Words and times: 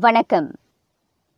வணக்கம். 0.00 0.50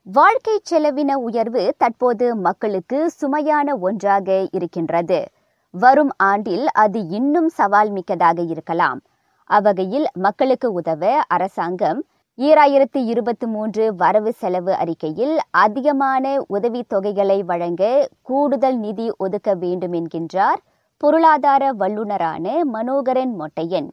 வாழ்க்கை 0.02 0.60
செலவின 0.70 1.12
உயர்வு 1.12 1.74
தற்போது 1.78 2.36
மக்களுக்கு 2.36 3.10
சுமையான 3.10 3.76
ஒன்றாக 3.76 4.48
இருக்கின்றது. 4.52 5.24
வரும் 5.70 6.10
ஆண்டில் 6.16 6.66
அது 6.66 7.08
இன்னும் 7.08 7.48
சவால் 7.48 7.90
மிக்கதாக 7.90 8.42
இருக்கலாம். 8.42 9.00
அவ்வகையில் 9.44 10.06
மக்களுக்கு 10.12 10.72
உதவ 10.72 11.22
அரசாங்கம் 11.28 12.04
ஈராயிரத்து 12.38 13.04
இருபத்தி 13.04 13.46
மூன்று 13.46 13.94
வரவு 13.94 14.32
செலவு 14.32 14.74
அறிக்கையில் 14.74 15.38
அதிகமான 15.50 16.44
உதவித்தொகைகளை 16.54 17.44
வழங்க 17.44 18.08
கூடுதல் 18.22 18.78
நிதி 18.78 19.10
ஒதுக்க 19.16 19.54
வேண்டும் 19.54 19.92
என்கின்றார் 19.92 20.60
பொருளாதார 20.96 21.72
வல்லுநரான 21.72 22.62
மனோகரன் 22.62 23.34
மொட்டையன். 23.40 23.88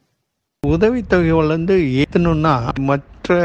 உதவித்தொகை 0.66 1.46
வந்து 1.46 1.76
ஏற்றணும்னா 1.76 2.68
மற்ற 2.80 3.12
மற்ற 3.24 3.44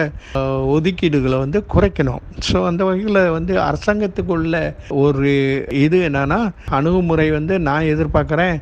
ஒதுக்கீடுகளை 0.75 1.37
வந்து 1.43 1.59
குறைக்கணும். 1.73 2.23
ஸோ 2.47 2.57
அந்த 2.69 2.81
வகையில் 2.89 3.21
வந்து 3.37 3.53
அரசாங்கத்துக்குள்ள 3.69 4.57
ஒரு 5.05 5.31
இது 5.85 5.97
என்னன்னா 6.09 6.41
அணுகுமுறை 6.77 7.29
வந்து 7.39 7.55
நான் 7.67 7.91
எதிர்பார்க்குறேன். 7.95 8.55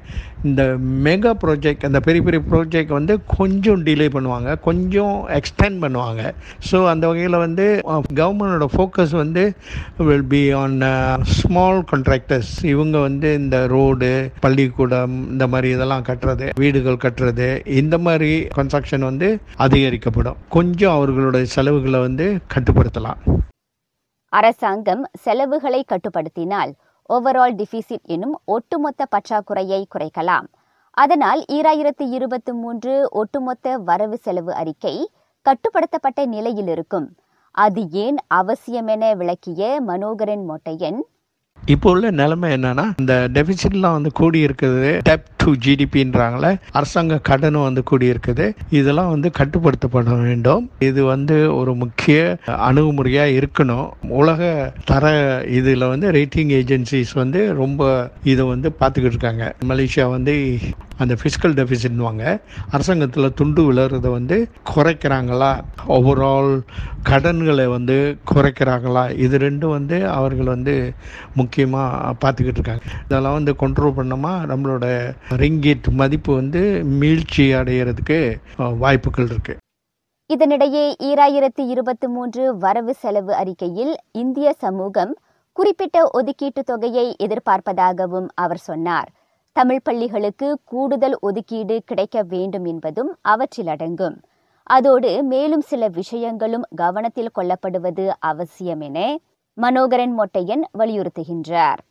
இந்த 0.48 0.64
மெகா 1.05 1.32
ப்ராஜெக்ட் 1.44 1.86
அந்த 1.88 2.00
பெரிய 2.08 2.22
பெரிய 2.26 2.40
ப்ராஜெக்ட் 2.50 2.91
வந்து 2.98 3.14
கொஞ்சம் 3.38 3.80
டிலே 3.88 4.08
பண்ணுவாங்க. 4.16 4.50
கொஞ்சம் 4.68 5.16
எக்ஸ்டெண்ட் 5.38 5.80
பண்ணுவாங்க. 5.84 6.22
ஸோ 6.68 6.77
அந்த 6.91 7.04
வகையில் 7.12 7.38
வந்து 7.46 7.66
கவர்மெண்டோட 8.20 8.68
ஃபோக்கஸ் 8.76 9.16
வந்து 9.22 9.44
will 10.10 10.27
be 10.34 10.44
on 10.60 10.77
small 11.38 11.82
contractors 11.91 12.54
இவங்க 12.74 12.98
வந்து 13.08 13.32
இந்த 13.41 13.60
ரோடு 13.74 14.12
பள்ளிக்கூடம் 14.46 15.16
இந்த 15.34 15.48
மாதிரி 15.54 15.72
இதெல்லாம் 15.77 16.05
கட்டுறது 16.12 16.49
வீடுகள் 16.63 17.02
கட்டுறது 17.08 17.49
இந்த 17.82 17.98
மாதிரி 18.08 18.32
கன்ஸ்ட்ரக்ஷன் 18.60 19.08
வந்து 19.10 19.30
அதிகரிக்கப்படும். 19.68 20.40
கொஞ்சம் 20.58 20.96
அவர்களுடைய 21.08 21.46
செலவுகளை 21.56 22.00
வந்து 22.00 22.26
கட்டுப்படுத்தலாம். 22.54 23.20
அரசாங்கம் 24.34 25.04
செலவுகளை 25.26 25.82
கட்டுப்படுத்தினால் 25.92 26.72
ஓவரால் 27.10 27.54
டிஃபிசிட் 27.60 28.08
எனும் 28.16 28.34
ஒட்டுமொத்த 28.55 29.08
பற்றாக்குறையை 29.14 29.80
குறைக்கலாம். 29.94 30.48
அதனால் 30.98 31.41
ஈராயிரத்து 31.58 32.05
இருபத்தி 32.18 32.54
மூன்று 32.62 32.94
ஒட்டுமொத்த 33.22 33.77
வரவு 33.90 34.18
செலவு 34.26 34.52
அறிக்கை 34.62 34.96
கட்டுப்படுத்தப்பட்ட 35.46 36.26
நிலையில் 36.34 36.72
இருக்கும். 36.76 37.08
அது 37.52 37.82
ஏன் 38.05 38.18
அவசியம் 38.40 38.90
என 38.96 39.14
விளக்கிய 39.21 39.62
மனோகரன் 39.90 40.46
மொட்டையன் 40.49 40.99
இப்போ 41.74 41.90
உள்ள 41.92 42.10
நிலைமை 42.21 42.49
என்னன்னா 42.55 42.86
இந்த 43.02 43.14
டெபிசிட்லாம் 43.36 43.96
வந்து 43.98 44.12
கூடி 44.20 44.40
இருக்குது 44.48 44.90
டெப் 45.10 45.30
டு 45.48 45.53
ஜிடிபின்றாங்களே 45.65 46.51
அரசாங்க 46.77 47.20
கடனும் 47.29 47.65
வந்து 47.67 47.81
கூடி 47.90 48.05
இருக்குது 48.13 48.45
இதெல்லாம் 48.79 49.12
வந்து 49.13 49.29
கட்டுப்படுத்தப்பட 49.40 50.15
வேண்டும். 50.23 50.63
இது 50.87 51.01
வந்து 51.13 51.35
ஒரு 51.59 51.73
முக்கிய 51.84 52.17
அணுகுமுறையாக 52.70 53.35
இருக்கணும். 53.40 53.87
உலக 54.21 54.49
தர 54.91 55.05
இதில் 55.59 55.91
வந்து 55.93 56.09
ரேட்டிங் 56.18 56.51
ஏஜென்சிஸ் 56.59 57.13
வந்து 57.13 57.41
ரொம்ப 57.62 57.81
இதை 58.34 58.45
வந்து 58.53 58.70
பார்த்துக்கிட்டு 58.81 59.15
இருக்காங்க. 59.15 59.45
மலேசியா 59.71 60.07
வந்து 60.15 60.35
அந்த 61.03 61.13
ஃபிசிக்கல் 61.20 61.55
டெபிசிட்வாங்க 61.57 62.23
அரசாங்கத்தில் 62.75 63.35
துண்டு 63.40 63.62
விழுறதை 63.68 64.09
வந்து 64.12 64.38
குறைக்கிறாங்களா? 64.69 65.50
ஓவரால் 65.95 66.53
கடன்களை 67.09 67.66
வந்து 67.68 67.97
குறைக்கிறாங்களா? 68.31 69.03
இது 69.25 69.38
ரெண்டும் 69.38 69.75
வந்து 69.78 69.97
அவர்கள் 70.09 70.50
வந்து 70.56 70.73
முக்கியமாக 71.40 72.13
பார்த்துக்கிட்டு 72.23 72.62
இருக்காங்க. 72.62 72.84
இதெல்லாம் 73.06 73.38
வந்து 73.40 73.53
கண்ட்ரோல் 73.62 73.97
பண்ணோமா 74.00 74.34
நம்மளோட 74.51 74.85
ரிங்கிட் 75.41 75.88
மதிப்பு 75.91 76.31
வந்து 76.35 76.62
மீழ்ச்சி 77.00 77.46
அடைகிறதுக்கு 77.59 78.19
வாய்ப்புகள் 78.78 79.28
இருக்குது 79.28 79.63
இதனிடையே 80.34 80.85
ஈராயிரத்து 81.09 81.63
இருபத்தி 81.74 82.07
மூன்று 82.07 82.44
வரவு 82.57 82.94
செலவு 82.94 83.34
அறிக்கையில் 83.34 83.94
இந்திய 84.12 84.53
சமூகம் 84.63 85.13
குறிப்பிட்ட 85.58 85.97
ஒதுக்கீட்டு 86.12 86.63
தொகையை 86.63 87.16
எதிர்பார்ப்பதாகவும் 87.24 88.28
அவர் 88.35 88.63
சொன்னார். 88.69 89.09
தமிழ் 89.52 89.84
பள்ளிகளுக்கு 89.84 90.48
கூடுதல் 90.64 91.18
ஒதுக்கீடு 91.22 91.81
கிடைக்க 91.86 92.24
வேண்டும் 92.34 92.66
என்பதும் 92.66 93.12
அவற்றில் 93.22 93.68
அடங்கும். 93.68 94.18
அதோடு 94.64 95.12
மேலும் 95.24 95.66
சில 95.72 95.88
விஷயங்களும் 95.88 96.66
கவனத்தில் 96.75 97.34
கொள்ளப்படுவது 97.38 98.06
அவசியம் 98.31 98.81
என 98.81 99.00
மனோகரன் 99.58 100.16
மொட்டையன் 100.19 100.64
வலியுறுத்துகின்றார். 100.78 101.81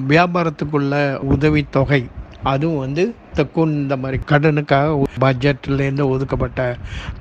வியாபாரத்துக்குள்ள 0.00 0.94
உதவித்தொகை 1.34 2.02
அதுவும் 2.46 2.78
வந்து 2.78 3.04
தக்கும் 3.38 3.74
இந்த 3.82 3.96
மாதிரி 4.02 4.18
கடனுக்காக 4.30 5.04
பட்ஜெட்லேருந்து 5.24 6.04
ஒதுக்கப்பட்ட 6.14 6.60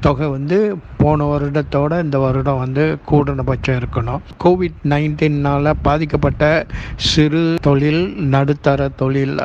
தொகை 0.05 0.27
வந்து 0.35 0.57
போன 1.01 1.25
வருடத்தோட 1.31 1.93
இந்த 2.05 2.17
வருடம் 2.25 2.61
வந்து 2.63 2.83
கூடனபட்சம் 3.11 3.79
இருக்கணும். 3.81 4.21
கோவிட் 4.43 4.79
நைன்டீனால் 4.93 5.71
பாதிக்கப்பட்ட 5.87 6.43
சிறு 7.09 7.43
தொழில் 7.67 8.03
நடுத்தர 8.33 8.89
தொழில் 9.01 9.35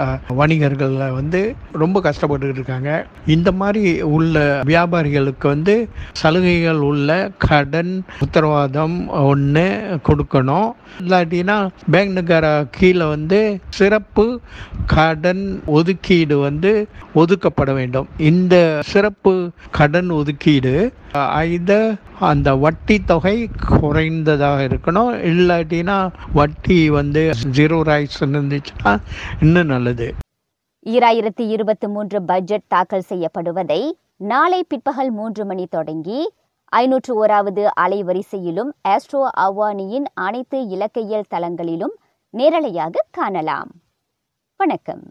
வணிகர்களில் 0.40 1.16
வந்து 1.18 1.40
ரொம்ப 1.82 2.00
கஷ்டப்பட்டு 2.06 2.54
இருக்காங்க. 2.56 2.90
இந்த 3.36 3.48
மாதிரி 3.60 3.84
உள்ள 4.16 4.36
வியாபாரிகளுக்கு 4.72 5.46
வந்து 5.54 5.74
சலுகைகள் 6.20 6.80
உள்ள 6.90 7.08
கடன் 7.48 7.92
உத்தரவாதம் 8.24 8.96
ஒன்று 9.32 9.66
கொடுக்கணும். 10.08 10.70
இல்லாட்டினா 11.00 11.56
பேங்க்குக்கார 11.92 12.46
கீழே 12.78 13.06
வந்து 13.14 13.40
சிறப்பு 13.78 14.24
கடன் 14.94 15.44
ஒதுக்கீடு 15.78 16.36
வந்து 16.38 16.59
வந்து 16.60 16.88
ஒதுக்கப்பட 17.14 17.72
வேண்டும். 17.74 18.08
இந்த 18.18 18.80
சிறப்பு 18.84 19.50
கடன் 19.70 20.10
ஒதுக்கீடு 20.10 20.92
இத 21.48 21.94
அந்த 22.20 22.54
வட்டி 22.54 22.96
தொகை 23.10 23.48
குறைந்ததாக 23.68 24.66
இருக்கணும். 24.68 25.12
இல்லாட்டினா 25.30 25.96
வட்டி 26.32 26.90
வந்து 26.90 27.22
ஜீரோ 27.56 27.78
ரைட்ஸ் 27.90 28.20
இருந்துச்சுன்னா 28.24 28.92
இன்னும் 29.40 29.66
நல்லது. 29.66 30.08
ஈராயிரத்தி 30.86 31.46
இருபத்தி 31.54 31.86
மூன்று 31.86 32.22
பட்ஜெட் 32.22 32.68
தாக்கல் 32.68 33.08
செய்யப்படுவதை 33.08 33.80
நாளை 34.16 34.64
பிற்பகல் 34.68 35.10
மூன்று 35.10 35.44
மணி 35.44 35.66
தொடங்கி 35.66 36.20
ஐநூற்று 36.64 37.12
ஓராவது 37.24 37.66
அலைவரிசையிலும் 37.80 38.72
ஆஸ்ட்ரோ 38.88 39.24
அவானியின் 39.46 40.08
அனைத்து 40.14 40.60
இலக்கையியல் 40.76 41.30
தளங்களிலும் 41.34 41.96
நேரலையாக 42.38 43.08
காணலாம். 43.10 43.72
வணக்கம். 44.56 45.10